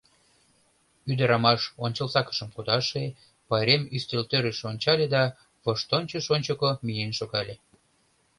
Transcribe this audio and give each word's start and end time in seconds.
Ӱдырамаш 1.11 1.61
ончылсакышым 1.83 2.49
кудаше, 2.55 3.03
пайрем 3.47 3.83
ӱстелтӧрыш 3.95 4.59
ончале 4.69 5.05
да 5.15 5.23
воштончыш 5.63 6.25
ончыко 6.35 6.69
миен 6.85 7.11
шогале. 7.19 7.55